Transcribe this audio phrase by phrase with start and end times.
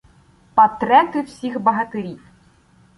[0.55, 2.21] Патрети всіх багатирів: